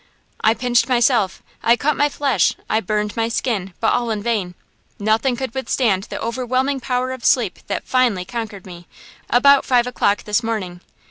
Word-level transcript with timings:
"I 0.43 0.55
pinched 0.55 0.89
myself, 0.89 1.43
I 1.61 1.75
cut 1.75 1.95
my 1.95 2.09
flesh, 2.09 2.55
I 2.67 2.79
burned 2.79 3.15
my 3.15 3.27
skin, 3.27 3.75
but 3.79 3.93
all 3.93 4.09
in 4.09 4.23
vain. 4.23 4.55
Nothing 4.97 5.35
could 5.35 5.53
withstand 5.53 6.05
the 6.05 6.19
overwhelming 6.19 6.79
power 6.79 7.11
of 7.11 7.23
sleep 7.23 7.59
that 7.67 7.87
finally 7.87 8.25
conquered 8.25 8.65
me, 8.65 8.87
about 9.29 9.63
five 9.63 9.85
o'clock 9.85 10.23
this 10.23 10.41
morning. 10.41 10.81